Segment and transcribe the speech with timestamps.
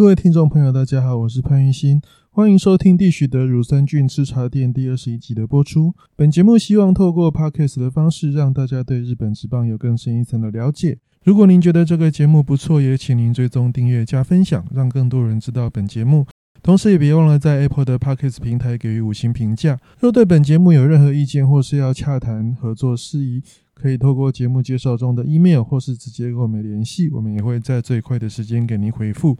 [0.00, 2.00] 各位听众朋友，大家好，我是潘云新，
[2.30, 5.94] 欢迎收听地许的乳酸菌吃茶店第二十一集的播出。
[6.16, 10.96] 本节目希望透过 podcast 的方式，让大家对日本职棒有更深一层的了解。
[11.22, 16.24] 如果您觉得这个节目不错，也请您追踪订阅加分享，让更多人知道本节目。
[16.62, 19.78] 同时，也别忘了在 Apple 的 Podcast 平台给予五星评价。
[19.98, 23.42] 若对本节目有任何意见，或是要洽谈合作事宜，
[23.74, 29.36] 可以透过节目介绍中的 email，或是直接跟我们联系，我们也会在最快的时间给您回复。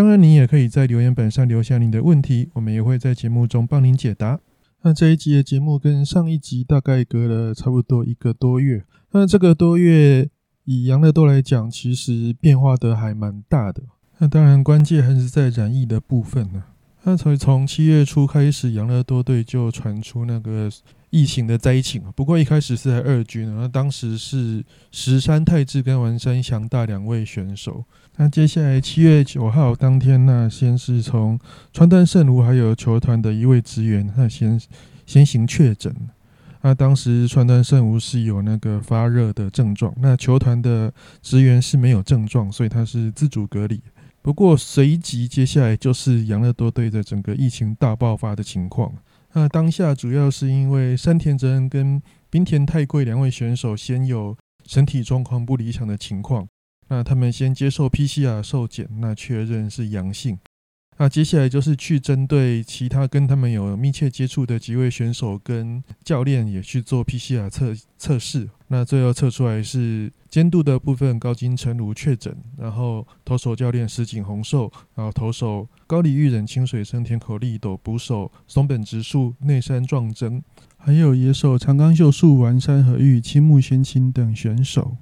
[0.00, 4.40] 当然，您也可以在留言板上留下您的问题，我们也会在节目中帮您解答。
[4.80, 8.82] 那这一集的节目跟上一集大概隔了差不多一个多月。
[9.10, 10.30] 那这个多月。
[10.64, 13.82] 以杨乐多来讲，其实变化的还蛮大的。
[14.18, 16.62] 那当然，关键还是在染疫的部分呢。
[17.02, 20.70] 那从从七月初开始，杨乐多队就传出那个
[21.08, 22.02] 疫情的灾情。
[22.14, 27.84] 不过一开始是在二军，那当时是石山泰治跟丸山祥大两位选手。
[28.16, 31.38] 那接下来七月九号当天，那先是从
[31.72, 34.60] 川端圣卢还有球团的一位职员，那先
[35.06, 35.94] 先行确诊。
[36.62, 43.80] 那当时川端圣吾是有那个发热的症状，那球团的职员是没有症状，所以他是自主隔离。
[44.20, 48.92] 不过随即接下来就是养乐多队的整个疫情大爆发的情况。
[49.32, 54.36] 那当下主要是因为山田哲人跟滨田太贵两位选手先有
[54.66, 56.46] 身体状况不理想的情况，
[56.90, 60.38] 那他们先接受 PCR 受检，那确认是阳性。
[60.98, 68.50] 那接下来就是去针对其他跟他们有密切接触的几位选手跟教练也去做 PCR 测测试。
[68.66, 80.42] 那最后测出来是监督的部分高金成如确诊，然后投手教练石井宏寿，然后投手高里玉忍、清水生田口利斗，捕手松本直树、内山壮真，
[80.76, 84.98] 还有野手长冈秀树、丸山和玉、青木宣清等选手。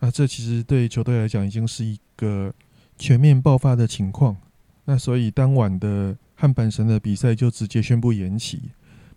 [0.00, 2.52] 那这其实对球队来讲已经是一个
[2.98, 4.36] 全面爆发的情况。
[4.86, 8.70] 那所以当晚的汉板神的比赛就直接宣布延期。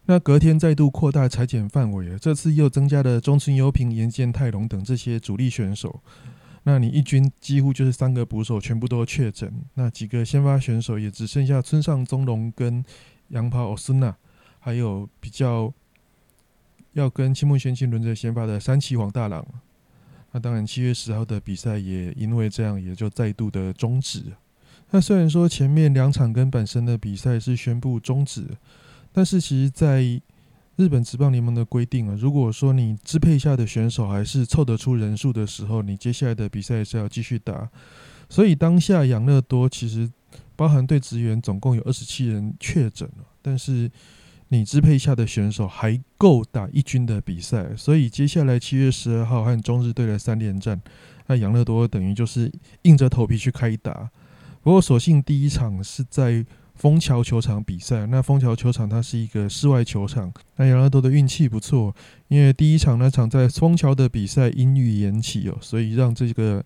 [0.06, 6.02] 那隔天再度扩大裁剪范围，这次又增加了中村优平、岩见泰隆等这些主力选手。
[6.64, 12.84] 那你一军几乎就是三个捕手全部都确诊，那几个先发选手也只剩下村上宗隆跟
[13.30, 14.16] 杨跑奥斯纳，
[14.60, 15.74] 还有比较
[16.92, 19.46] 要跟青木玄清轮着先发的三崎黄大郎。
[20.34, 24.22] 那当然七月十号的比赛也因为这样也就再度的终止。
[24.90, 28.46] 那虽然说前面两场跟本身的比赛是宣布终止，
[29.12, 30.02] 但是其实在
[30.76, 37.70] 日本职棒联盟的规定啊，如果说你支配下的选手还是凑得出人数的时候，你接下来的比赛是要继续打。
[38.28, 40.10] 所以当下养乐多其实
[40.56, 43.90] 包含队职员总共有二十七人确诊了，但是
[44.54, 50.80] 你支配下的选手还够打一军的比赛，所以接下来七月十二号和中日队的三连战，
[51.26, 52.52] 那养乐多等于就是
[52.84, 54.12] 硬着头皮去开打。
[54.62, 58.06] 不过，所幸第一场是在枫桥球场比赛。
[58.06, 60.32] 那枫桥球场它是一个室外球场。
[60.58, 61.94] 那杨乐多的运气不错，
[62.28, 66.64] 因为第一场那场在枫桥的比赛因雨延期哦，所以让这个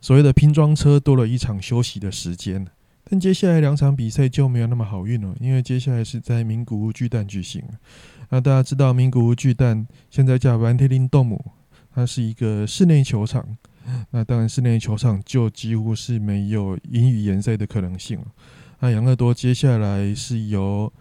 [0.00, 2.66] 所谓的拼装车多了一场休息的时间。
[3.10, 7.62] 但接下来两场比赛就没有那么好运了，因为接下来是在名古屋巨蛋举行。
[8.28, 11.38] 那大家知道名古屋巨蛋现在叫 v a n t e l i n Dom
[11.94, 13.56] 它是一个室内球场。
[14.10, 18.26] 那当然，室内球场就几乎是没有阴雨延赛的可能性了。
[18.80, 20.92] 那养乐多接下来是由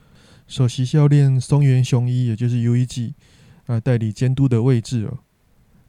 [0.47, 3.13] 首席教练松原雄一，也就是 U.E.G.
[3.66, 5.19] 啊代理监督的位置了。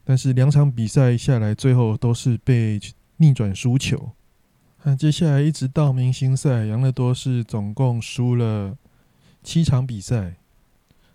[0.02, 2.80] 但是两场比赛下来，最后都是被
[3.18, 4.10] 逆转输球。
[4.84, 8.76] 那接下来一直到明星赛，养乐多是总共输了
[9.42, 10.36] 七场比赛。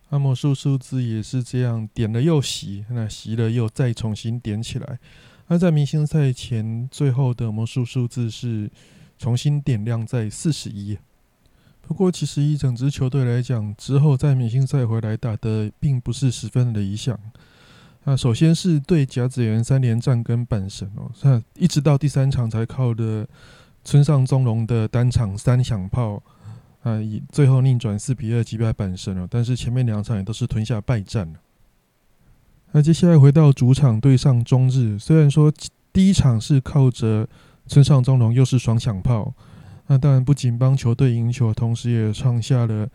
[0.10, 5.00] 那魔术数字也是这样，点了又熄，那熄了又再重新点起来。
[5.48, 8.70] 那在明星赛前，最后的魔术数字是
[9.18, 10.98] 重新点亮在四十一。
[11.82, 17.20] 不过，其实以整支球队来讲，之后在明星赛回来打的并不是十分的理想。
[18.06, 23.28] 那首先是对甲子园三连战跟阪神哦，那一直到第三场才靠的
[23.86, 26.22] 村上宗隆的单场三响炮
[26.82, 29.26] 啊，以最后逆转四比二击败阪神了。
[29.32, 31.34] 但是前面两场也都是吞下败战。
[32.74, 35.54] 那接下来回到主场对上中日，虽然说
[35.94, 37.26] 第一场是靠着
[37.68, 39.34] 村上中隆又是双响炮，
[39.88, 42.90] 那当然不仅帮球队赢球，同时也创下了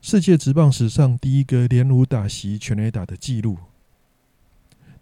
[0.00, 3.56] 世界职棒史上第一个连五打席全垒打的记录。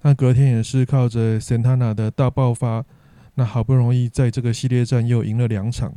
[0.03, 2.85] 那隔天也是靠着 Santana 的大爆发，
[3.35, 5.95] 那好不容易在这个系列战又赢了两场，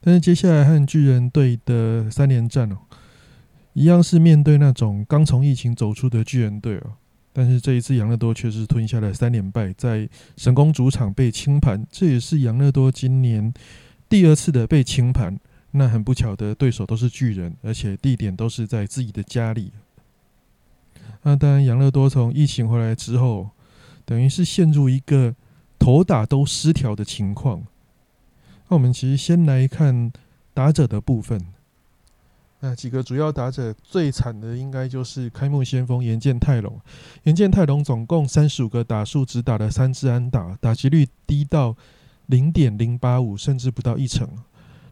[0.00, 2.78] 但是接下来和巨人队的三连战哦。
[3.74, 6.94] 一样是面对那种刚从疫情走出的巨人队哦，
[7.32, 13.52] 但是这一次养乐多却是吞下了三连败，在神宫主场被清盘，这也是养乐多今年
[14.08, 15.38] 第二次的被清盘，
[15.72, 19.72] 那很不巧的对手都是巨人，而且地点都是在自己的家里。
[21.22, 23.50] 那当然，养乐多从疫情回来之后，
[24.04, 25.34] 等于是陷入一个
[25.78, 27.62] 头打都失调的情况。
[28.68, 30.12] 那我们其实先来看
[30.54, 31.40] 打者的部分。
[32.60, 36.80] 那几个主要打者最惨的，应该就是开幕先锋岩见泰隆。
[37.22, 41.76] 岩见泰隆总共三十五个打数，只打了三支安打，打击率低到
[42.26, 44.28] 零点零八五，甚至不到一成。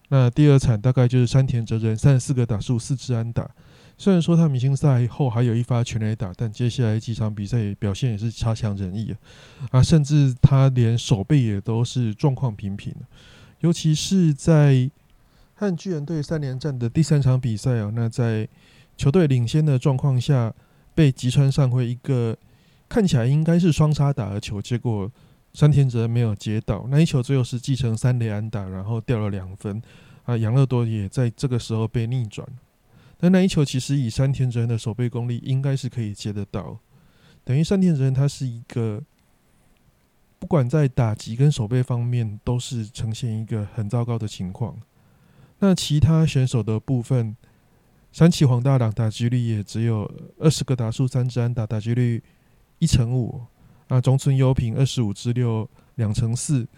[0.09, 3.51] 那第二惨大概就是山田哲人，三十四个打数，四支安打。
[3.99, 9.15] 虽然说他明星赛后还有一发全垒打，但接下来几场比赛表现也是差强人意
[9.71, 12.95] 啊，甚至他连手背也都是状况平平。
[13.61, 14.91] 尤其是在
[15.55, 18.47] 和巨人队三连战的第三场比赛哦，那在
[18.99, 20.53] 球队领先的状况下，
[20.95, 22.37] 被吉川上会一个
[22.89, 25.11] 看起来应该是双杀打的球，结果
[25.55, 29.81] 山田哲没有接到那一球，最后是继承三连安打，然后掉了两分
[30.25, 30.37] 啊。
[30.37, 32.47] 养乐多也在这个时候被逆转，
[33.19, 36.79] 但那一球其实以山田哲人的守备功力，应该是可以接得到。
[37.45, 39.03] 等于山田哲人他是一个。
[40.39, 44.77] 不管在打击跟守备方面，都是呈现一个很糟糕的情况。
[45.61, 47.35] 那其他选手的部分，
[48.13, 50.09] 三崎黄大郎打击率也只有
[50.39, 52.23] 二十个打数三支安打，打击率
[52.79, 53.41] 一成五。
[53.89, 56.69] 啊，中村优平二十五支六两成四，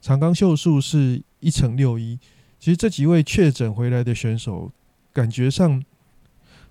[0.00, 2.18] 长冈秀树是一成六一。
[2.58, 4.72] 其实这几位确诊回来的选手，
[5.16, 5.82] 感觉上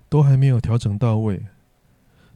[0.08, 1.42] 都还没有调整到位。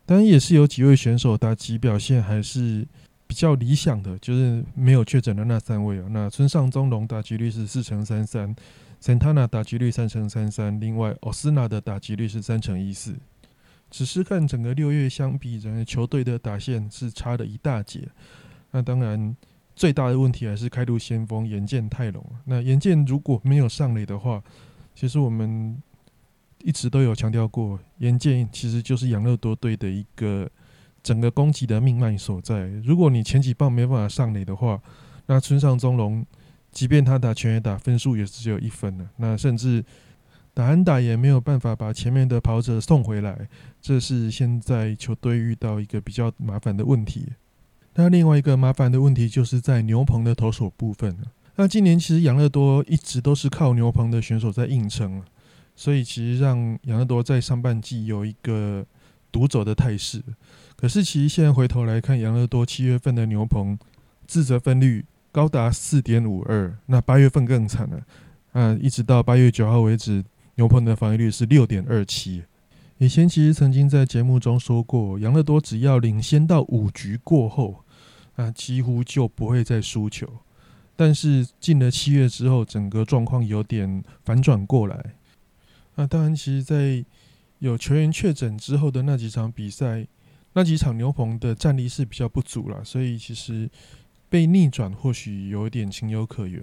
[0.05, 2.87] 当然，也是有几位选手打击表现还是。
[3.31, 6.07] 比较理想的就是没有确诊的那三位啊。
[6.11, 8.53] 那村上宗隆打击率是四乘三三
[9.01, 13.15] 沈他那打击率三乘三三，另外 Osuna 的打击率是三乘一四。
[13.89, 18.09] 只是看整个六月相比，整个球队的打线是差了一大截。
[18.73, 19.37] 那当然
[19.77, 22.27] 最大的问题还是开路先锋岩见太隆。
[22.45, 24.43] 那岩见如果没有上垒的话，
[24.93, 25.81] 其实我们
[26.65, 30.49] 一直都有强调过，眼见其实就是养乐多队的一个。
[31.03, 32.67] 整个攻击的命脉所在。
[32.85, 34.79] 如果你前几棒没办法上垒的话，
[35.29, 36.23] 那村上中龙，
[36.73, 39.09] 即便他打全垒打，分数也是只有一分了。
[39.17, 39.83] 那甚至
[40.53, 43.49] 打安打也没有办法把前面的跑者送回来。
[43.81, 47.29] 这是现在球队遇到一个比较麻烦的问题。
[47.95, 51.17] 那另外一个麻烦的问题就是在牛棚的投手部分
[51.57, 55.23] 那今年其实养乐多一直都是靠牛棚的选手在硬撑，
[55.81, 58.85] 所以其实让养乐多在上半季有一个
[59.33, 60.23] 独走的态势。
[60.77, 63.79] 可是，其实现在回头来看，养乐多七月份的牛棚
[64.27, 68.03] 自责分率高达四点五二，那八月份更惨了，
[68.53, 70.23] 啊，一直到八月九号为止，
[70.57, 72.43] 牛棚的防御率是六点二七。
[72.99, 77.83] 以前其实曾经在节目中说过，养乐多只要领先到五局过后，
[78.37, 80.29] 啊，几乎就不会再输球。
[80.95, 85.15] 但是进了七月之后，整个状况有点反转过来。
[85.95, 87.05] 那当然，其实，在
[87.59, 90.07] 有球员确诊之后的那几场比赛。
[90.53, 93.71] 那几场牛棚的战力是比较不足了，所以其实
[94.29, 96.61] 被逆转或许有一点情有可原。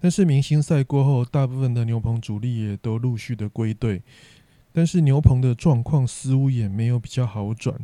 [0.00, 4.02] 但是明星赛过后，大部分的牛棚主力也都陆续的归队，
[4.72, 7.78] 但是牛棚的状况似乎也没有比较好转。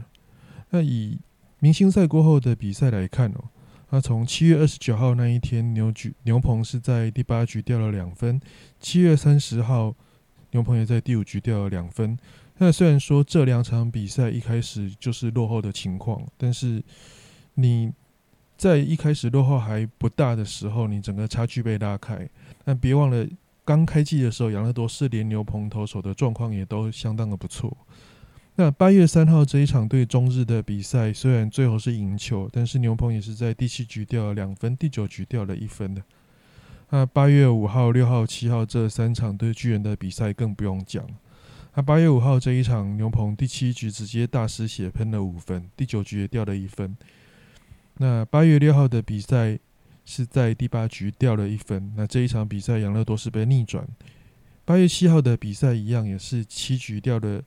[0.70, 1.20] 那以
[1.60, 3.44] 明星赛过后的比赛来看哦，
[3.90, 8.40] 那从七月二十九号那一天，牛局牛棚是在第八局掉了两分；
[8.80, 9.94] 七月三十号，
[10.50, 12.18] 牛棚也在第五局掉了两分。
[12.58, 16.82] 那虽然说这两场比赛一开始就是落后的情况，但是
[17.54, 17.92] 你
[18.56, 22.28] 在一开始落后还不大的时候，你整个差距被拉开。
[22.64, 23.24] 那别忘了，
[23.64, 27.76] 刚开季的时候，养乐多是连牛棚投手的状况也都相当的不错。
[28.56, 36.02] 那八月三号这一场对中日的比赛，虽然最后是赢球，但是牛棚也是在第七局掉了两分，第九局掉了一分的。
[36.90, 41.04] 那八月五号、六号、七号这三场对巨人的比赛更不用讲。
[41.74, 46.96] 那八月五号这一场牛棚第七局直接大失血，喷了五分，第九局也掉了一分。
[47.98, 49.58] 那八月六号的比赛
[50.04, 51.92] 是在第八局掉了一分。
[51.96, 53.86] 那这一场比赛养乐多是被逆转。
[54.64, 57.42] 八月七号的比赛一样，也是七局掉了，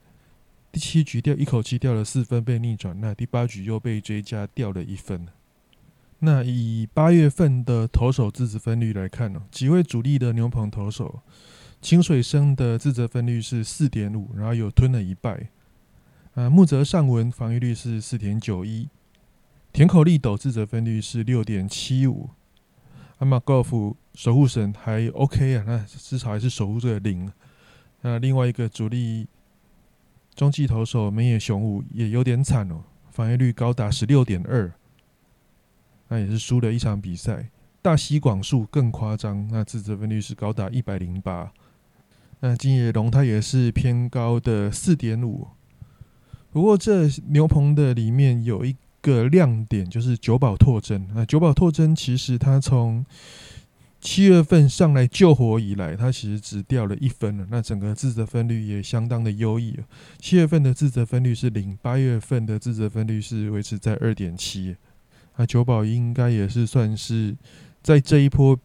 [0.72, 3.00] 第七局掉一口气掉了四分被逆转。
[3.02, 5.28] 那第八局又被追加掉了一分。
[6.24, 11.22] 那以八月份的投手自责分率来看呢，几位主力的牛棚投手。
[11.82, 15.50] 清水生的自责分率是四点五，然后有吞了一败。
[16.36, 18.88] 呃，木泽尚文防御率是四点九一，
[19.74, 22.30] 田口利斗自责分率是六点七五。
[23.18, 27.32] 阿玛高尔夫守护神还 OK 啊，那至少还是守护着零。
[28.02, 29.28] 那另外一个主力
[30.36, 34.72] 中继投手梅野雄武也有点惨哦，防御率高达十六点二，
[36.12, 37.50] 那也是输了一场比赛。
[37.82, 41.50] 大西广树更夸张，那自责分率是高达一百零八。
[42.42, 45.48] 那金野龙它也是偏高的四点五。
[46.52, 51.08] 不过这牛棚的里面有一个亮点，就是九保拓真。
[51.16, 53.06] 那九保拓真其实它从
[54.02, 57.48] 七月份上来救火以来，它其实只掉了一分了。
[57.50, 59.80] 那整个自责分率也相当的优异。
[60.20, 64.76] 七月份的自责分率是零，八月份的自责分率是维持在二点七。
[65.42, 67.36] 那九保应该也是算是
[67.82, 68.56] 在这一波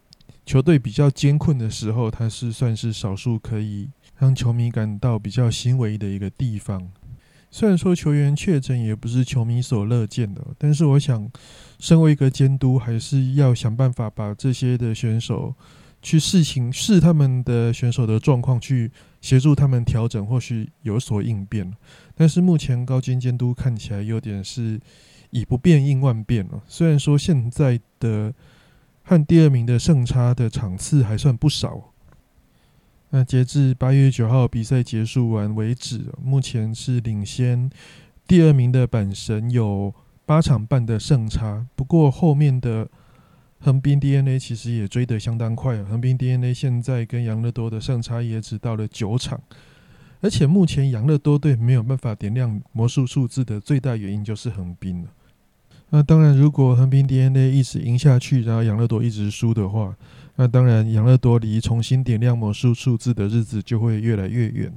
[0.44, 6.86] 球队比较艰困的时候，他是算是少数可以让球迷感到比较欣慰的一个地方。
[7.50, 11.26] 虽然说球员确诊也不是球迷所乐见的，但是我想，
[11.78, 15.54] 身为一个监督，还是要想办法把这些的选手
[16.02, 18.92] 去试情视他们的选手的状况，去
[19.22, 21.72] 协助他们调整，或许有所应变。
[22.14, 24.78] 但是目前高金监督看起来有点是
[25.30, 26.60] 以不变应万变哦。
[26.66, 28.32] 虽然说现在的
[29.02, 31.92] 和第二名的胜差的场次还算不少。
[33.10, 37.70] 那截至八月九号比赛结束完为止，目前是领先
[38.26, 41.66] 第二名的阪神有八场半的胜差。
[41.76, 42.88] 不过后面的
[43.60, 49.40] 横滨 DNA 其实也追得相当快，横滨 DNA 现在跟杨乐多的胜差也只到了九场。
[50.20, 55.08] 而且目前杨乐多队没有办法点亮魔术数字的最大原因就是横滨了。
[55.90, 59.94] 那当然，如果横滨 DNA 一直赢下去，然后养乐多一直输的话，
[60.34, 64.72] 那当然，养乐多离重新点亮魔术数字的日子就会越来越远。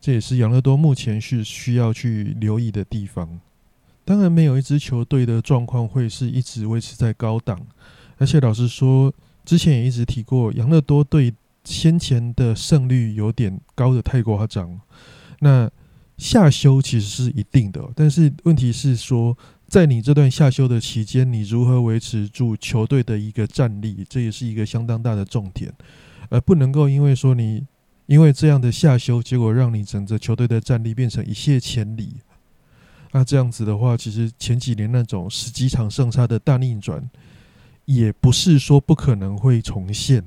[0.00, 3.38] 这也是养乐多目前是需要去留意的地方。
[4.04, 7.64] 当然，没有一支球队的状况会是一直维持在高档。
[8.18, 9.14] 而且，老实说，
[9.44, 14.80] 之前也一直提过，养乐多队先前的胜率有点高的太夸张。
[15.38, 15.70] 那
[16.18, 19.38] 下修其实是一定的，但是问题是说。
[19.68, 25.72] 在你这段下休的期间，你如何维持住球队的一个战力，这也是一个相当大的重点，
[26.28, 27.66] 而不能够因为说你
[28.06, 32.14] 因为这样的下休，结果让你整个球队的战力变成一泻千里。
[33.10, 37.10] 那这样子的话，其实前几年那种十几场胜差的大逆转，
[37.86, 40.22] 也不是说不可能会重现。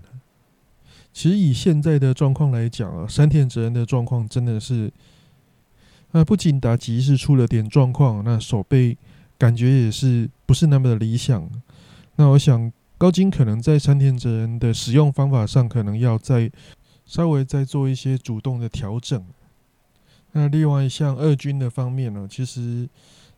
[1.13, 4.91] 其实以现在的状况来讲啊，山田哲人的状况真的是，
[6.12, 8.98] 那不仅打击是出了点状况，那手背。
[9.39, 11.50] 感觉也是不是那么的理想。
[12.17, 16.51] 那我想高金可能在山田哲人的使用方法上，可能要再
[17.05, 19.25] 稍微再做一些主动的调整。
[20.34, 22.89] 那另外像二军的方面呢，其实，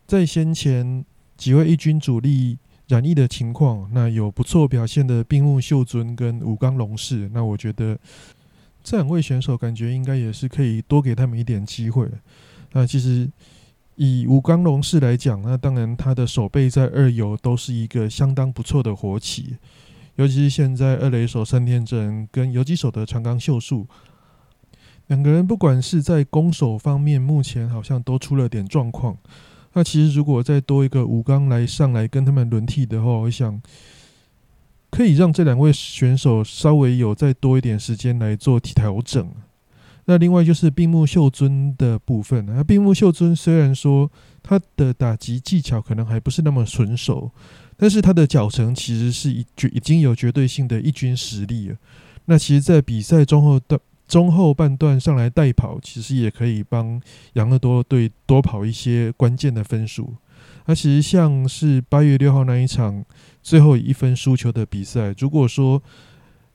[0.08, 1.06] 在先前
[1.38, 7.96] 几位一军主力染疫的情况，那有不错表现的冰木秀尊跟武冈龙士，那我觉得
[8.84, 12.10] 这两位选手感觉应该也是可以多给他们一点机会。
[12.72, 13.30] 那其实。
[14.04, 19.58] 以吴刚龙士来讲，那当然他的手背在二游都是一个相当不错的活棋，
[20.16, 23.86] 尤其是现在二垒手三天正跟游击手的长冈秀树
[25.06, 29.16] 两个人，不管是在攻守方面，目前好像都出了点状况。
[29.74, 33.62] 那其实如果再多一个吴刚来上来跟他们轮替的话，我想
[34.90, 39.32] 可以让这两位选手稍微有再多一点时间来做调整。
[40.06, 47.30] 那另外就是冰木秀尊的部分，那冰木秀尊虽然说他的打击技巧可能还不是那么纯熟，
[47.78, 51.78] 但是他的脚程其实是一绝已经有绝对性的一军实力了。
[52.26, 57.00] 那其实，在比赛中后段、中后半段上来带跑，其实也可以帮
[57.34, 60.16] 养乐多队多跑一些关键的分数。
[60.66, 63.06] 那其实像是八月六号那一场
[63.44, 65.82] 最后一分输球的比赛，如果说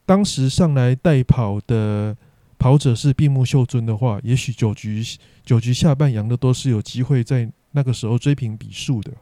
[0.04, 2.16] 当时上来带跑的。
[2.66, 5.00] 跑者是闭目秀尊的话，也许九局
[5.44, 9.12] 九局下半杨乐多是有机会在那个时候追平比数的。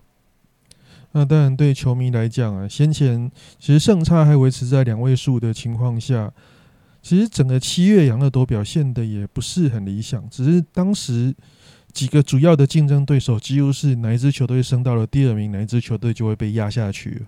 [1.13, 6.33] 那当然，对球迷来讲啊，先前其实胜差还维持在两位数的情况下，
[7.03, 10.27] 其实整个七月杨乐多表现的也不是很理想。
[10.31, 11.35] 只是当时
[11.93, 17.27] 几个主要的竞争对手几乎是哪一支球队升到了第二名，哪一支球队就会被压下去。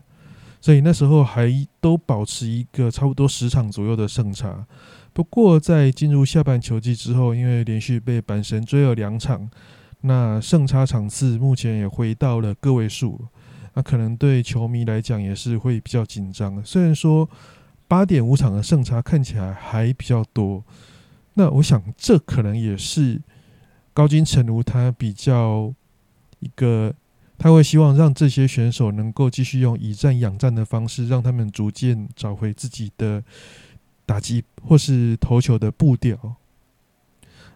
[0.62, 4.66] 所以那时候还都保持一个差不多十场左右的胜差。
[5.16, 9.48] 不过，在进入下半球季之后，因为连续被阪神追了两场，
[10.02, 13.18] 那胜差场次目前也回到了个位数，
[13.72, 16.62] 那可能对球迷来讲也是会比较紧张。
[16.62, 17.26] 虽然说
[17.88, 20.62] 八点五场的胜差看起来还比较多，
[21.32, 23.18] 那我想这可能也是
[23.94, 25.72] 高金成如他比较
[26.40, 26.92] 一个，
[27.38, 33.24] 他会希望让这些选手能够继续用以战养战的方式，让他们逐渐找回自己的。
[34.06, 36.16] 打击或是投球的步调，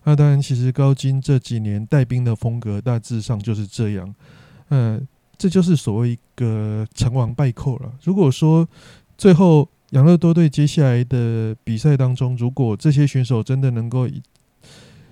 [0.04, 4.14] 那当然，其实高金这几年带兵的风格大致上就是这样。
[4.71, 5.07] 嗯，
[5.38, 7.92] 这就是所谓一个成王败寇了。
[8.02, 8.69] 如果说
[9.16, 14.09] 最后养乐多队接下来的比赛当中，如果这些选手真的能够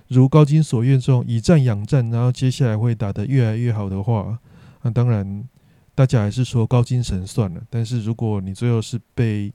[0.07, 4.39] 如高金所愿这种以战养战，然后接下来会打得越来越好的话，
[4.81, 5.43] 那当然
[5.93, 7.61] 大家还是说高金神算了。
[7.69, 9.53] 但是如果你最后是被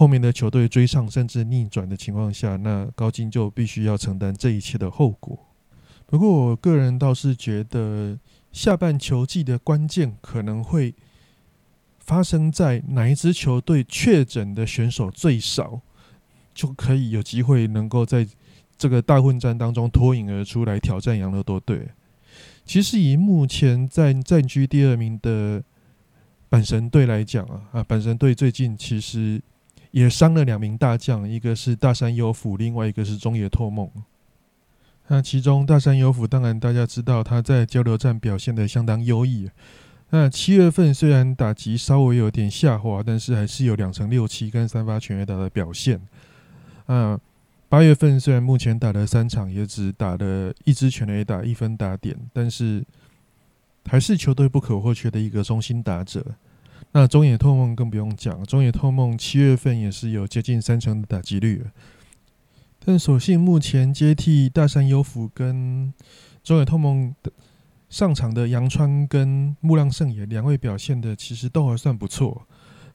[0.00, 5.38] 后面的球队追上甚至逆转的情况下，那高金就必须要承担这一切的后果。
[6.06, 8.18] 不过我个人倒是觉得，
[8.50, 10.94] 下半球季的关键可能会
[11.98, 15.82] 发生在哪一支球队确诊的选手最少，
[16.54, 18.26] 就可以有机会能够在。
[18.78, 21.86] 这个大混战当中脱颖而出来挑战养乐多队，
[22.64, 25.62] 其实以目前在暂居第二名的
[26.48, 29.38] 阪神队来讲啊，啊，阪神队最近其实
[29.90, 33.90] 也伤了两名大将，一个是大山优辅，另外一个是中野拓梦。
[35.08, 39.50] 那其中大山优辅，当然大家知道他在交流战表现的相当优异。
[40.10, 46.00] 那七月份虽然打击稍微有点下滑，但是还是有两成六七跟三发全垒打的表现。
[46.86, 47.18] 嗯。
[47.68, 52.84] 八月份虽然目前打了三场，也只打了一支全垒打，一分打点，但是
[53.84, 56.34] 还是球队不可或缺的一个中心打者。
[56.92, 61.64] 那中野拓梦更不用讲，中野拓梦七月份也是有接近三成的打击率，
[62.84, 65.92] 但所幸目前接替大山优辅跟
[66.42, 67.30] 中野拓梦的
[67.88, 72.46] 上场的杨川跟木浪胜也两位表现的其实都还算不错。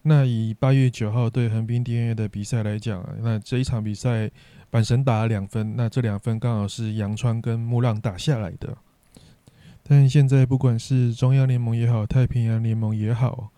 [0.04, 4.32] 那以八月九号对横滨 DNA 的比赛来讲，那这一场比赛。
[4.72, 8.76] 阪神打了两分，那这两分刚好是杨川跟木浪打下来的。
[9.84, 13.52] 但现在不管是中央联盟也好，太平洋联盟也好，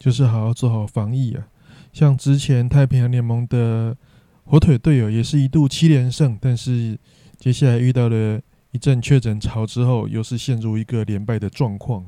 [0.00, 1.46] 就是好好做好防疫啊。
[1.92, 3.96] 像之前太平洋联盟的
[4.44, 6.98] 火腿队友也是一度七连胜，但是
[7.38, 8.40] 接下来遇到了
[8.72, 12.04] 一阵确诊潮之后，又是陷入一个连败的状况，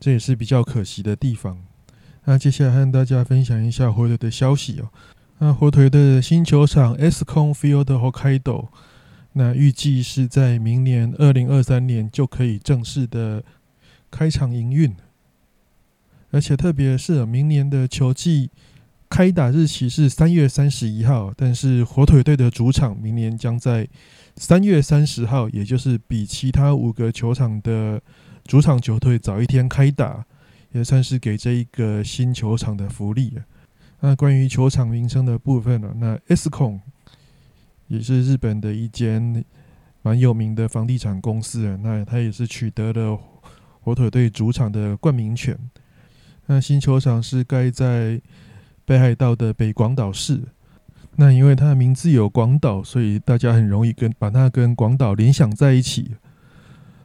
[0.00, 1.58] 这也是比较可惜的地方。
[2.24, 4.88] 那接下来和大家分享一下火腿的消息哦。
[5.38, 8.68] 那火腿的新球场 Scon Field Hokkaido，
[9.32, 13.42] 那预计是在明年二零二三年就可以正式的
[14.10, 14.94] 开场营运，
[16.30, 18.50] 而且特别是明年的球季
[19.08, 23.88] 开打日期是三月三十一号，但是火腿队的主场明年将在
[24.36, 28.00] 三月三十号，也就是比其他五个球场的
[28.44, 30.24] 主场球队早一天开打，
[30.72, 33.36] 也算是给这一个新球场的福利。
[33.98, 35.92] 那关于球场名称的部分呢？
[35.96, 36.80] 那 S 控
[37.88, 39.44] 也是日本的一间
[40.02, 43.18] 蛮有名的房地产公司，那它也是取得了
[43.80, 45.58] 火腿队主场的冠名权。
[46.50, 48.20] 那新球场是盖在
[48.84, 50.42] 北海道的北广岛市。
[51.14, 56.16] 那因为它的名字有广岛，所以大家很容易跟把它跟广岛联想在一起。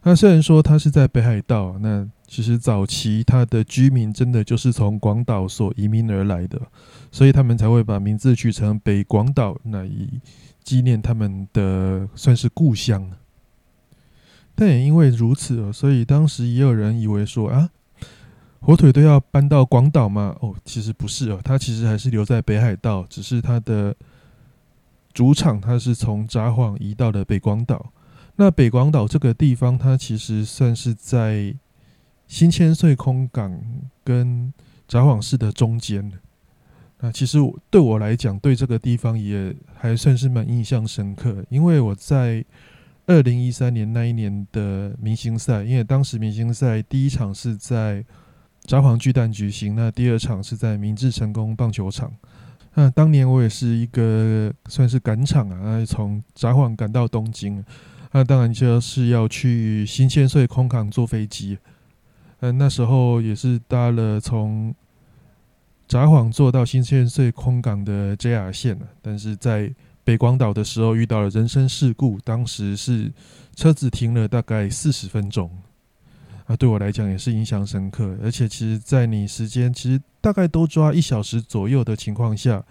[0.02, 6.60] 那虽然说它是在北海道，那其实早期它的居民真的就是从广岛所移民而来的，
[7.12, 10.20] 所以他们才会把名字取成北广岛，那以
[10.64, 13.12] 纪念他们的算是故乡。
[14.56, 17.70] 但也因为如此，所以当时也有人以为说啊，
[18.66, 20.36] 火腿都要搬到广岛吗？
[20.42, 23.96] 哦，其实不是哦，他其实还是留在北海道，只是他的
[25.14, 27.94] 主场他是从札幌移到了北广岛。
[28.38, 31.56] 那北广岛这个地方，它其实算是在。
[32.28, 33.62] 新千岁空港
[34.04, 34.52] 跟
[34.88, 36.12] 札幌市的中间，
[37.00, 37.38] 那其实
[37.70, 41.46] 对我来讲，对这个地方也还算是蛮印象深刻。
[41.50, 42.44] 因为我在
[43.06, 48.04] 二零一三年那一年的明星赛，因为当时明星赛第一场是在
[48.66, 52.12] 札幌巨蛋举行，那第二场是在明治成功棒球场。
[52.74, 57.64] 那当年我也是一个算是赶场啊，从札幌赶到东京，
[58.12, 61.58] 那当然就是要去新千岁空港坐飞机。
[62.42, 64.74] 嗯，那时候也是搭了从
[65.88, 69.74] 札幌坐到新千岁空港的 JR 线，但是在
[70.04, 73.14] 北广岛的时候遇到了人身事故，当时是
[73.56, 75.50] 车子停了大概四十分钟，
[76.46, 78.18] 啊，对我来讲也是印象深刻。
[78.22, 82.64] 而且其实，在你时间其实大概都抓一小时左右的情况下，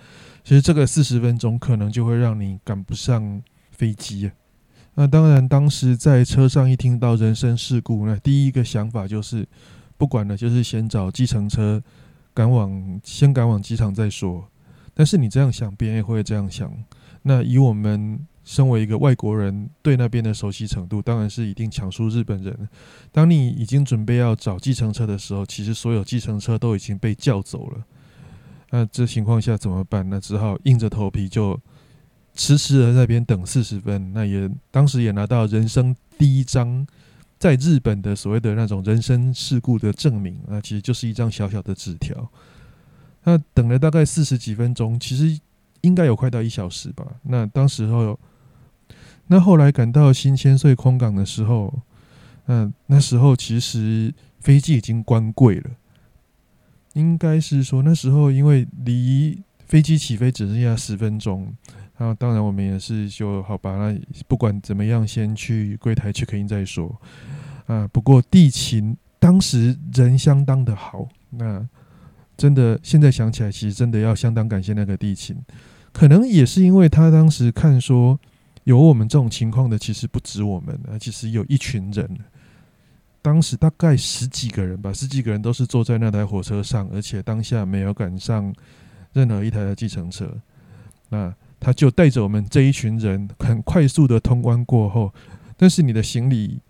[0.42, 4.30] 其实这个四十分钟可能就会让你赶不上飞机。
[4.94, 9.44] 那当然，当时在车上一听到人身事故，那第一个想法就是，
[9.96, 11.82] 不管了，就是先找计程车
[12.32, 14.48] 赶往，先赶往机场再说。
[14.94, 16.72] 但是你这样想，别人也会这样想。
[17.22, 22.68] 那以我们身为一个外国人对那边的熟悉程度，当然是一定抢输日本人。
[23.10, 27.84] 当你已经准备要找计程车的时候，其实所有计程车都已经被叫走了。
[28.70, 30.08] 那这情况下怎么办？
[30.08, 31.60] 那只好硬着头皮就。
[32.36, 36.84] 迟迟的在那边等四十分，那也当时也拿到人生第一张
[37.38, 42.28] 在日本的所谓的那种人身事故的证明，那其实就是一张小小的纸条。
[43.22, 45.40] 那等了大概四十几分钟，其实
[45.82, 47.06] 应该有快到一小时吧。
[47.22, 48.18] 那当时候，
[49.26, 51.80] 那后来赶到新千岁空港的时候，
[52.46, 55.70] 嗯，那时候其实飞机已经关柜了。
[56.92, 61.52] 应该是说那时候，因为离飞机起飞只剩下十分钟，
[61.96, 66.94] 然后当然我们也是就好吧，那不管怎么样，先去柜台 check in 再说。
[67.66, 71.66] 啊，不过地勤当时人相当的好，那
[72.36, 75.36] 真的现在想起来，其实真的要相当感谢那个地勤，
[75.92, 78.20] 可能也是因为他当时看说
[78.64, 82.18] 有我们这种情况的，其实不止我们，啊，其实有一群人。
[83.22, 88.54] 当时大概十几个人吧，十几个人都是坐在那台火车上，而且当下没有赶上
[89.14, 90.30] 任何一台的计程车。
[91.08, 95.10] 那他就带着我们这一群人很快速的通关过后，
[95.56, 96.60] 但是你的行李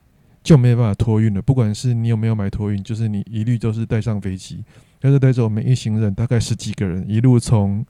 [0.44, 1.42] 就没有办法托运了。
[1.42, 4.62] 不管是你有没有买托运，就是你一律都是带上飞机。
[5.00, 7.84] 他就带着我们一行人，大概十几个人，一路从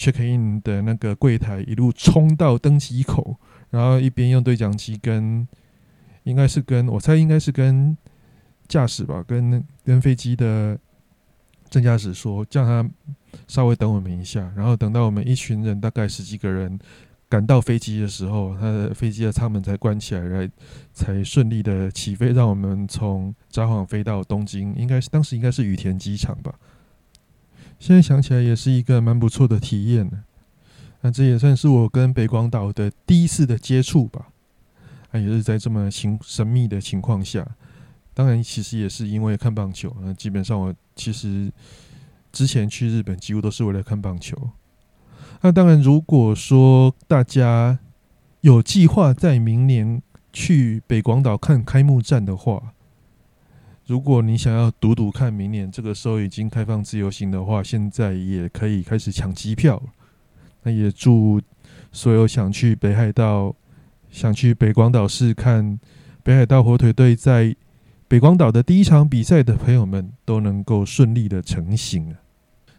[0.00, 3.36] check in 的那个柜台一路冲到登机口，
[3.68, 5.46] 然后一边用对讲机跟。
[6.24, 7.96] 应该是跟我猜应该是跟
[8.68, 10.78] 驾驶吧，跟跟飞机的
[11.70, 12.86] 正驾驶说，叫他
[13.48, 16.78] 稍微等我们一下，然后等到我们一群人大概十几个人
[17.26, 20.50] 赶到飞机的时候，他的飞机的舱门才关起来，来
[20.92, 26.54] 才顺利的起飞，让我们从札幌飞到东京，应该是当时应该是羽田机场吧。
[27.80, 30.22] 现在想起来也是一个蛮不错的体验呢。
[31.00, 34.28] 那这也算是我跟北广岛的第一次的接触吧。
[35.10, 37.44] 啊也是在这么情神秘的情况下，
[38.14, 39.92] 当然其实也是因为看棒球。
[40.02, 41.50] 那基本上我其实
[42.30, 44.36] 之前去日本几乎都是为了看棒球。
[45.40, 47.78] 那当然，如果说大家
[48.42, 50.00] 有计划在明年
[50.32, 52.74] 去北广岛看开幕战的话，
[53.90, 59.82] 如果你想要赌赌看明年这个时候已经开放自由行的话，现在也可以开始抢机票。
[60.62, 61.42] 那也祝
[61.90, 63.54] 所有想去北海道。
[64.12, 65.78] 想去北广岛市看
[66.24, 67.54] 北海道火腿队在
[68.08, 72.16] 北广岛的第一场比赛的朋友们，都能够顺利的成行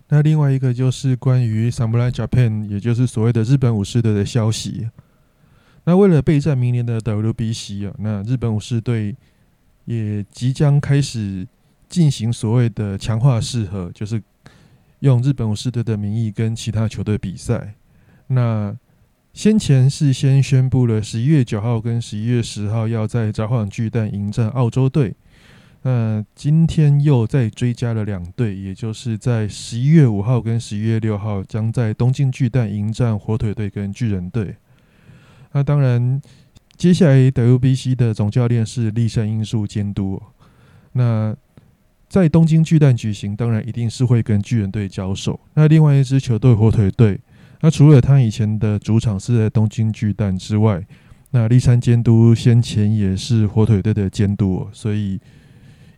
[0.10, 4.90] 那另外一个就是关于 Samurai Japan，也就是所谓的日本武士队的消息。
[5.86, 9.16] 那为了备战明年的 WBC 啊，那日本武士队
[9.86, 11.48] 也即将开始
[11.90, 14.22] 进行所谓的强化试合，就是
[15.00, 17.74] 用日本武士队的名义跟其他球队比赛。
[18.28, 18.76] 那
[19.34, 25.16] 先前是先宣布了十一月九号跟十一月十号要在札幌巨蛋迎战澳洲队，
[25.84, 34.56] 那今天又再追加了两队，也就是在十一月五号跟十一月六号将在东京巨蛋迎战火腿队跟巨人队。
[35.54, 36.22] 那当然，
[36.82, 40.20] 接下来 WBC 的总教练是立山英树监督。
[40.94, 41.36] 那
[42.10, 45.40] 在东京巨蛋举行，当然一定是会跟巨人队交手。
[45.54, 47.20] 那另外一支球队火腿队。
[47.60, 50.84] 那除了他以前的主场是在东京巨蛋之外，
[51.30, 55.20] 那立山监督先前也是火腿队的监督，所以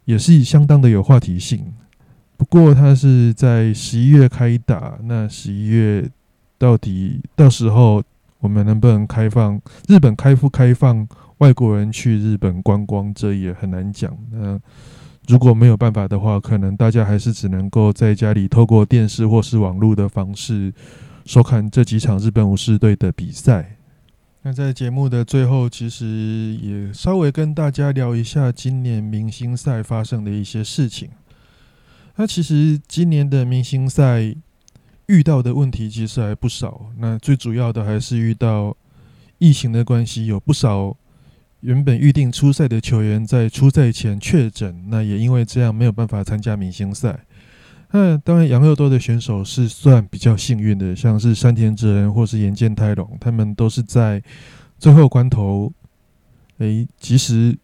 [0.03, 1.65] 也是相当的有话题性。
[2.35, 6.05] 不过他是在十一月开打，那十一月
[6.57, 8.03] 到底到时候
[8.43, 14.15] 我们能不能开放日本开不开放外国人去日本观光，这也很难讲。
[14.29, 14.59] 那
[15.29, 20.73] 如果没有办法的话，可能大家还是只能够在家里透过电视或是网络的方式。
[21.25, 23.77] 收看这几场日本武士队的比赛。
[24.41, 31.11] 那在节目的最后，其实也稍微跟大家聊一下今年明星赛发生的一些事情。
[32.17, 34.35] 那其实今年的明星赛
[35.07, 36.87] 遇到的问题其实还不少。
[36.97, 38.75] 那最主要的还是遇到
[39.37, 40.95] 疫情的关系，有不少
[41.61, 47.19] 原本预定出赛的球员在出赛前确诊，那也因为这样没有办法参加明星赛。
[47.91, 54.21] 那当然，杨佑多的选手是算比较幸运的，像是山田哲人或是岩见泰隆，他们都是在
[54.79, 55.71] 最后关头，
[56.57, 57.55] 诶，及时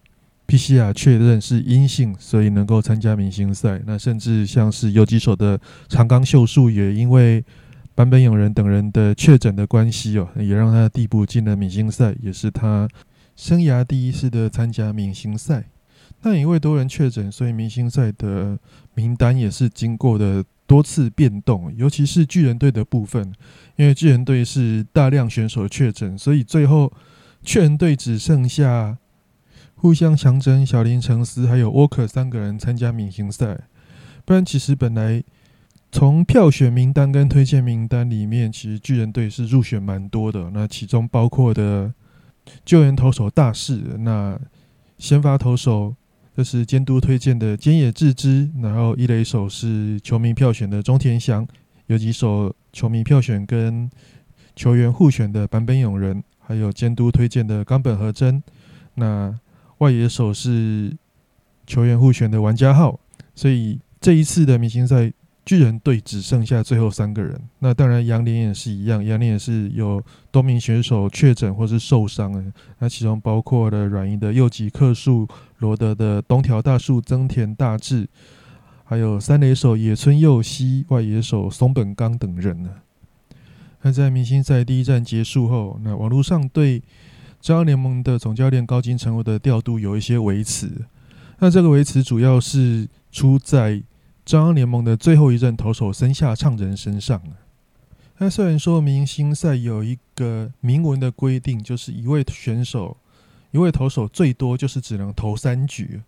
[0.50, 3.80] PCR 确认是阴性，所以能够参加明星赛。
[3.86, 7.46] 那甚至像是游击手的长冈秀树，也因为
[7.94, 12.90] 坂本勇人等人的确诊的关系哦，也让他递补进了明星赛，也是他
[13.36, 15.66] 生涯第一次的参加明星赛。
[16.24, 18.58] 那因为多人确诊，所以明星赛的
[18.96, 23.32] 名单也是经过的多次变动，尤其是巨人队的部分，
[23.76, 26.92] 因为巨人队是大量选手确诊，所以最后
[27.44, 28.98] 巨人队只剩下
[29.82, 33.58] 互相强征小林诚司还有沃克三个人参加明星赛。
[34.26, 35.24] 不然，其实本来
[35.90, 40.52] 从票选名单跟推荐名单里面，其实巨人队是入选蛮多的。
[40.54, 41.94] 那其中包括的
[42.66, 44.38] 救援投手大势，那
[44.98, 45.96] 先发投手。
[46.36, 51.46] 这是监督推荐的菅野智之，然后一垒手是球迷票选的中田翔，
[51.88, 53.90] 有几手球迷票选跟
[54.56, 58.42] 球员互选的坂本勇人，还有监督推荐的冈本和真。
[58.96, 59.38] 那
[59.80, 60.96] 外野手是
[61.68, 62.98] 球员互选的玩家号，
[63.36, 65.12] 所以这一次的明星赛。
[65.46, 78.08] 巨人队只剩下最后三个人，那当然杨林也是一样，杨林也是有多名选手确诊或是受伤的，那其中包括了软银的右吉克树、罗德的东条大树、增田大志，
[78.84, 82.70] 还有三垒手野村佑希、外野手松本刚等人呢。
[83.82, 86.84] 那在明星赛第一站结束后，那网络上对
[87.42, 90.70] 中央联盟的总教练高金成的调度有一些维持，
[91.40, 93.84] 那这个维持主要是出在。
[94.26, 97.20] 中央联盟的最后一任投手森下畅人身上
[98.20, 102.96] 那虽然说明星赛有一个明文的规定，就是一位选手、
[103.50, 106.02] 一位投手最多就是只能投三局，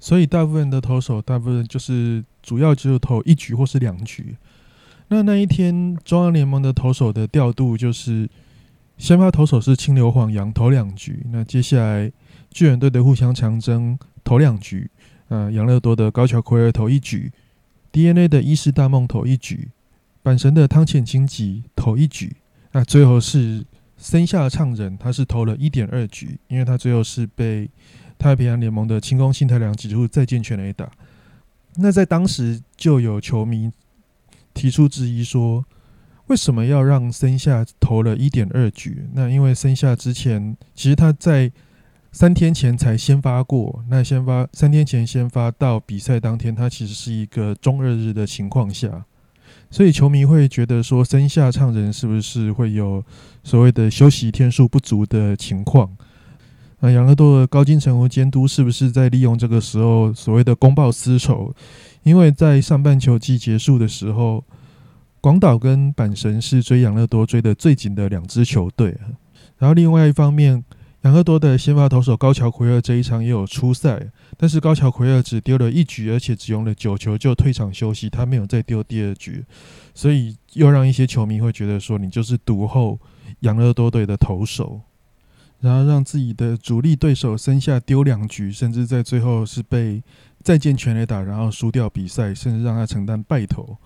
[0.00, 4.36] 所以大部分的投手，大部分就是主要只有投一局或是两局。
[5.06, 8.28] 那那一天中央联盟的投手的调度就是，
[9.02, 12.12] 先发投手是清流晃洋投两局，那接下来
[12.52, 14.88] 巨人队的互相强争投两局。
[15.26, 17.32] 呃，养乐多的高桥奎尔投一局
[17.90, 19.70] ，DNA 的伊势大梦投一局，
[20.22, 22.36] 阪神的汤浅清吉投一局。
[22.70, 27.68] 那最后是森下畅人，他是投了一点二局，因为他最后是被
[28.16, 30.88] 太平洋联盟的清宫信太良挤出再见全垒打。
[31.74, 33.68] 那在当时就有球迷
[34.54, 35.64] 提出质疑说，
[36.32, 39.06] 为什么要让森下投了一点二局？
[39.12, 41.52] 那因为森下之前其实他在
[42.10, 49.04] 三天前才先发过，那先发三天前先发到比赛当天，他其实是一个中二日的情况下，
[49.70, 53.04] 所以球迷会觉得说，森下唱人是不是会有
[53.44, 55.94] 所谓的休息天数不足的情况？
[56.80, 61.54] 那养乐多的高金城和监督是不是在利用这个时候所谓的公报私仇？
[62.04, 64.42] 因为在上半球季结束的时候，
[65.22, 68.98] 广岛跟阪神是追养乐多追的最紧的两支球队，
[69.56, 70.62] 然后另外一方面。
[71.02, 74.00] 养乐多的先发投手高桥奎二这一场也有出赛，
[74.36, 79.44] 但是高桥奎二只丢了一局，而且只用了九球就退场休息，他没有再丢第二局，
[79.96, 83.00] 所以又让一些球迷会觉得说你就是独后
[83.40, 84.82] 养乐多队的投手，
[85.58, 90.00] 然后让自己的主力对手身下丢两局，甚至在最后是被
[90.40, 93.76] 再见全垒打，然后输掉比赛，甚至让他承担败投。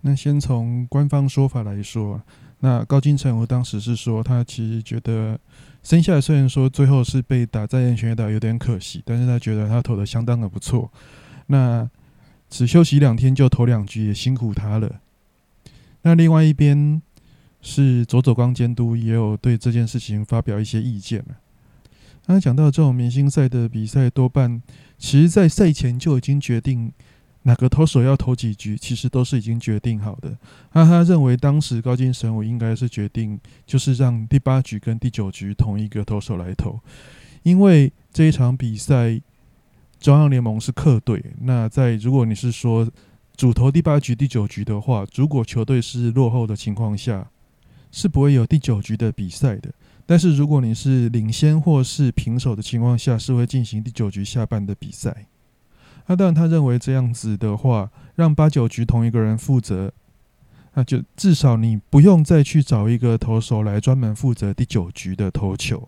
[0.00, 2.20] 那先从官方说法来说，
[2.60, 5.38] 那高金城我当时是说他其实觉得。
[5.80, 10.90] 生下来虽然说最后是被打在全垒打有点可惜，但是他觉得他投的相当的不错。
[11.46, 11.88] 那
[12.50, 15.00] 只休息两天就投两局也辛苦他了。
[16.02, 17.00] 那另外一边
[17.62, 21.36] 是佐佐光监督也有对这件事情发表一些意见了。
[22.26, 24.60] 他讲到这种明星赛的比赛多半
[24.98, 26.92] 其实在赛前就已经决定。
[27.48, 30.36] 哪个投手要投几局，其实都是已经决定好的。
[30.74, 36.78] 那他认为当时高金神武应该是决定，就是让第八局跟第九局同一个投手来投，
[37.44, 39.18] 因为这一场比赛
[39.98, 41.24] 中央联盟是客队。
[41.40, 42.86] 那在如果你是说
[43.34, 47.30] 主投第八局、第九局的话，如果球队是落后的情况下，
[47.90, 49.72] 是不会有第九局的比赛的。
[50.04, 55.24] 但是如果你是领先或是平手的情况下，是会进行第九局下半的比赛。
[56.10, 59.92] 那当然，他认为这样子的话，让八九局同一个人负责，
[60.72, 65.86] 那就至少你不用再去找一个投手来专门负责第九局的投球。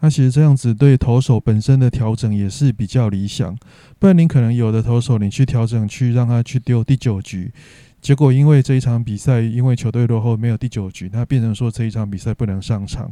[0.00, 3.56] 那其实这样子对投手本身的调整也是比较理想，
[4.00, 7.52] 不然你可能有的投手你去调整去让他去丢第九局，
[8.00, 13.10] 结果因为这一场比赛因为球队落后没有第九局，那变成说这一场比赛不能上场。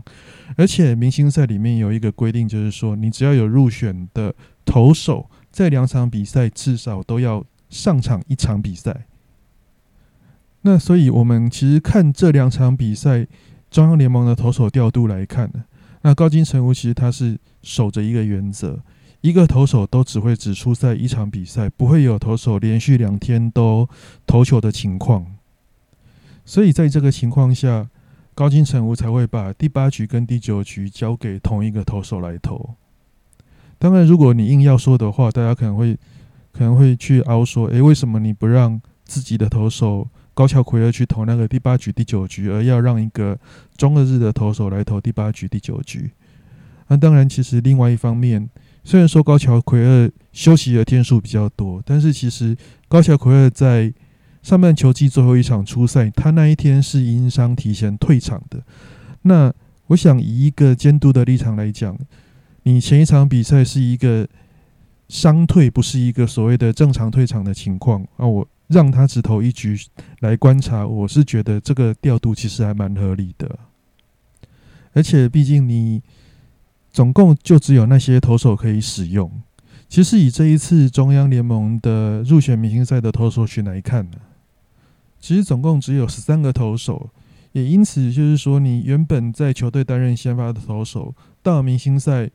[0.57, 5.31] 而且明星赛里面有一个规定，就是说你只要有入选的投手。
[5.55, 9.07] 在两场比赛至少都要上场一场比赛，
[10.63, 13.25] 那所以我们其实看这两场比赛
[13.71, 15.65] 中央联盟的投手调度来看呢，
[16.03, 18.81] 那高金城武其实他是守着一个原则，
[19.21, 23.89] 一个投手都只会只出赛一场比赛，不会有投手连续两天都
[24.27, 25.25] 投球的情况，
[26.45, 27.89] 所以在这个情况下，
[28.35, 32.75] 高金城武才会把第八局跟第九局交给同一个投手来投。
[33.79, 35.95] 当然，如果你硬要说的话，大家可能会
[36.53, 43.39] 可能会去凹说：“诶，为什么你不让自己的投手高桥奎二去投那个第八局、第九局，而要让一个
[43.77, 46.11] 中二日的投手来投第八局、第九局？”
[46.89, 48.49] 那当然，其实另外一方面，
[48.85, 52.57] 虽然说高桥奎二休息的天数比较多，但是其实
[52.89, 53.93] 高桥奎二在
[54.43, 58.63] 上半球季最后一场初赛，他那一天是因伤提前退场的。
[59.23, 59.53] 那
[59.89, 61.99] 我想以一个监督的立场来讲。
[62.65, 64.27] 你前一场比赛是一个
[65.09, 69.79] 伤退不是一个所谓的正常退场的情况，那我让他只投一局
[70.21, 73.59] 来观察，我是觉得这个调度其实还蛮合理的。
[74.95, 76.03] 而且毕竟你
[76.91, 79.31] 总共就只有那些投手可以使用。
[79.87, 84.17] 其实以这一次中央联盟的入选明星赛的投手群来看呢，
[85.21, 87.11] 其实总共只有十三个投手，
[87.53, 92.31] 也因此就是说，你原本在球队担任先发的投手，到明星赛。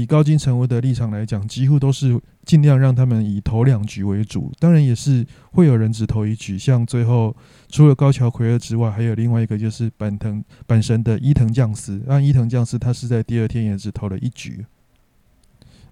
[0.00, 4.50] 以高金城武的立场来讲，几乎都是尽量让他们以投两局为主。
[4.58, 6.58] 当然，也是会有人只投一局。
[6.58, 7.36] 像最后
[7.68, 12.02] 除了高桥奎二之外，还有另外一个就是板藤板神的伊藤将司。
[12.06, 14.64] 那伊藤将司他是在第二天也只投了一局。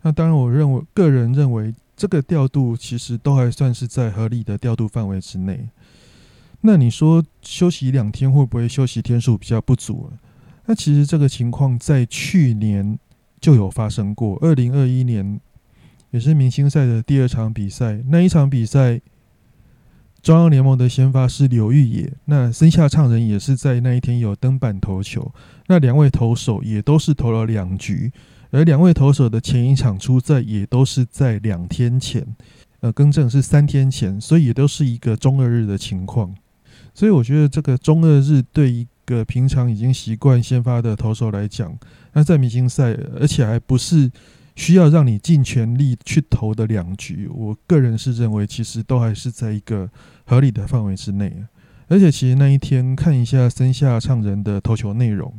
[0.01, 5.69] 那当然，我认为个人认为这个调度其实都还算是在合理的调度范围之内。
[6.63, 10.11] 那你说休息两天会不会休息天数比较不足？
[10.65, 12.99] 那其实这个情况在去年。
[13.41, 14.39] 就有发生过。
[14.41, 15.41] 二零二一年
[16.11, 19.01] 也是明星赛的第二场比赛，那一场比赛，
[20.23, 25.33] 中央联盟的先发是刘玉野，那森下畅人也是在那一天有登板投球。
[25.67, 28.11] 那两位投手也都是投了两局，
[28.51, 32.27] 而两位投手的前一场出赛也都是在两天前，
[32.81, 36.35] 呃，更正是三天前，所以也都是一个中二日的情况。
[36.95, 41.75] 所以我觉得这个中二日对一个平常已经习惯先发的投手来讲，
[42.13, 44.11] 那在明星赛，而且还不是
[44.55, 49.89] 需要让你尽全力去投的两局，我个人是认为其实都还是在一个
[50.27, 51.33] 合理的范围之内。
[51.89, 55.33] 而且其实那一天看一下森下唱人的投球内容，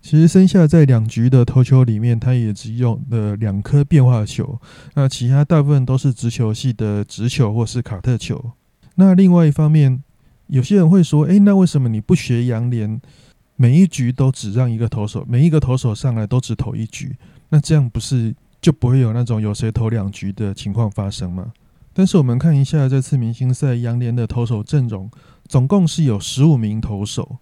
[0.00, 4.60] 其实森下在两局的投球里面，他也只用了两颗变化球，
[4.94, 8.52] 那其他大部分都是直球系的直球或是卡特球。
[8.94, 10.04] 那另外一方面，
[10.46, 13.00] 有些人会说：“诶，那为什么你不学杨连？”
[13.54, 17.14] 每一局都只让一个投手，每一个投手上来都只投一局，
[17.50, 21.52] 那这样不是就不会有那种有谁投两局的情况发生吗？
[21.92, 25.08] 但是我们看一下这次明星赛杨联的投手阵容，
[25.46, 27.36] 总共是有十五名投手，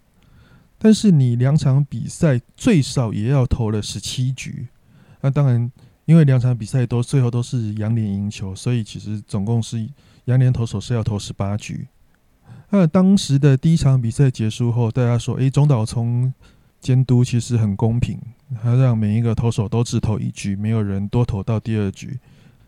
[0.76, 4.66] 但是你两场比赛最少也要投了十七局。
[5.22, 5.70] 那当然，
[6.04, 9.88] 因为两场比赛都最后都是杨联赢球，所以其实总共是
[10.24, 11.86] 杨联投手是要投十八局。
[12.72, 16.32] 那当时的第一场比赛结束后，大家说：“诶，中岛聪
[16.80, 18.16] 监督其实很公平，
[18.62, 22.20] 他让每一个投手都只投一局，没有人多投到第二局。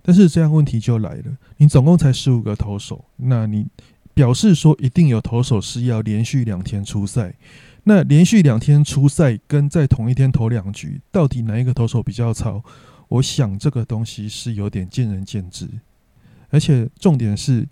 [0.03, 3.69] 但是这样问题就来了，你总共才十五个投手，那你
[4.13, 7.37] 表示说一定有投手是要连续两天出赛，
[7.85, 12.65] 那连续两天出赛跟在同一天投两局，到底哪一个投手比较糙？
[13.07, 15.69] 我想这个东西是有点见仁见智，
[16.51, 17.69] 而且重点是。”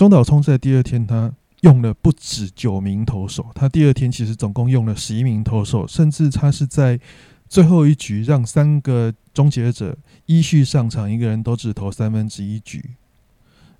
[0.00, 6.98] 中岛聪在第二天，他用了不止九名投手，他第二天其实总共用了十一名投手，甚至他是在
[7.50, 12.82] 最后一局让三个终结者依序上场，一个人都只投三分之一局。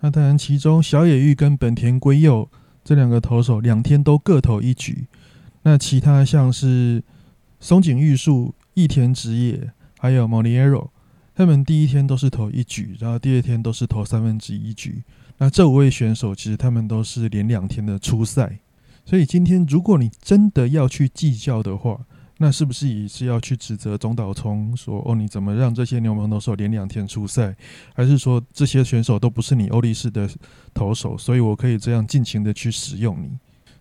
[0.00, 2.46] 那当然，其中小野玉跟本田圭佑
[2.84, 5.06] 这两个投手两天都各投一局，
[5.62, 7.02] 那其他像是
[7.60, 10.90] 松井玉树、益田直也还有 Moniero，
[11.34, 15.02] 他们第一天都是投一局，然后第二天都是投三分之一局。
[15.42, 18.60] 那这五位选手其实他们都是连两天的初赛，
[19.06, 21.98] 所以今天如果你真的要去计较的话，
[22.36, 27.56] 那是不是也是要去指责中岛聪说哦你怎么让这些牛棚投手连两天出赛，
[27.94, 30.28] 还是说这些选手都不是你欧力士的
[30.74, 33.30] 投手，所以我可以这样尽情的去使用你？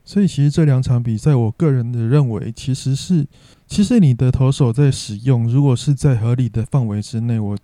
[0.06, 3.28] 所以其实这两场比赛，我个人的认为其实是，
[3.68, 7.58] 其实你的投手在使用，如果是在合理的范围之内，我。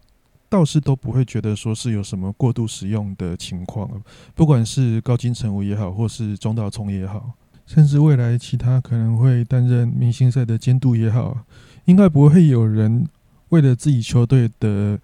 [0.55, 3.89] 倒是都不会觉得说是有什么过度使用的情况，
[4.33, 7.33] 不管是高金城武也好，或是中岛聪也好，
[7.65, 11.45] 甚至未来其他可能会担任明星赛的监督也好，
[11.83, 13.05] 应该不会有人
[13.49, 14.97] 为了自己球队的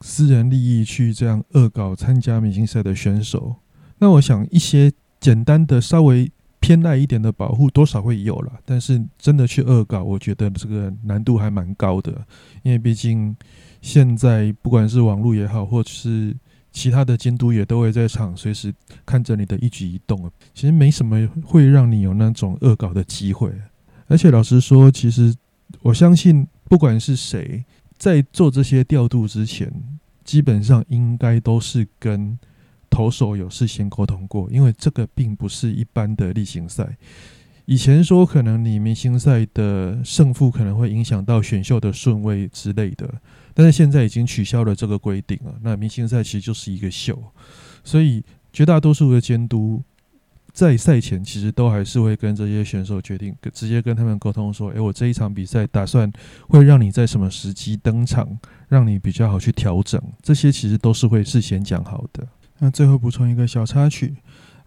[0.00, 3.54] 私人利益去这样恶搞参加明星赛的选手。
[3.98, 4.90] 那我想一些
[5.20, 12.26] 简单的稍微偏爱一点的保护多少会有了，但是真的去恶搞，我觉得这个难度还蛮高的，
[12.64, 13.36] 因为毕竟。
[13.86, 16.34] 现在不管是网络也好，或者是
[16.72, 18.74] 其他的监督也都会在场，随时
[19.06, 20.30] 看着你的一举一动啊。
[20.52, 23.48] 其实没什么会让你有那种恶搞的机会。
[24.08, 25.32] 而且老实说，其实
[25.82, 27.64] 我相信，不管是谁
[27.96, 29.72] 在做这些调度之前，
[30.24, 32.36] 基本上应该都是跟
[32.90, 36.96] 投手有事先沟通过，因为这个并不是一般的例行赛。
[37.66, 43.12] 以前说可能你明星赛的胜负可能会影响到选秀的顺位之类的，
[43.54, 45.52] 但是现在已经取消了这个规定了。
[45.62, 47.20] 那明星赛其实就是一个秀，
[47.82, 49.82] 所以绝大多数的监督
[50.52, 56.10] 在赛前其实都还是会跟这些选手决定，直接跟他们沟通说：“诶，我这一场比赛打算
[56.48, 58.38] 会让你在什么时机登场，
[58.68, 62.26] 让你比较好去调整。”这些其实都是会事先讲好的。
[62.60, 64.14] 那最后补充一个小插曲。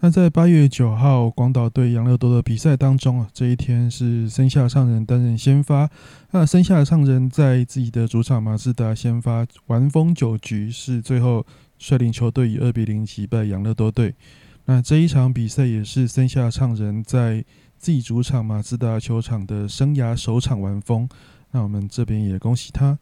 [0.02, 5.90] 那在八月九号广岛对杨乐多的比赛当中啊，这一天是森下上人担任先发。
[6.32, 11.46] 那森下上人在自己的主场马自达先发完封九局，是最后
[11.78, 14.16] 率领球队以二比零击败杨乐多队。
[14.64, 17.44] 那这一场比赛也是森下上人在
[17.78, 21.10] 自己主场马自达球场的生涯首场完封。
[21.52, 22.98] 那我们这边也恭喜他。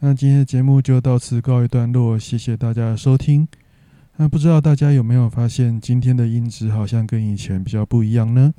[0.00, 3.48] 那今天的节目就到此告一段落，谢谢大家的收听。
[4.22, 8.54] 那不知道大家有没有发现，今天的音质好像跟以前比较不一样呢？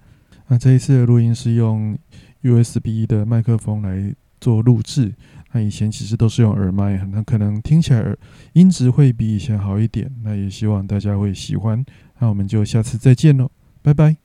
[0.49, 1.97] 那这一次的录音是用
[2.41, 5.13] USB 的麦克风来做录制，
[5.53, 8.13] 那以前其实都是用耳麦，那可能听起来
[8.51, 10.11] 音质会比以前好一点。
[10.21, 11.81] 那也希望大家会喜欢。
[12.19, 13.49] 那我们就下次再见喽，
[13.81, 14.22] 拜拜。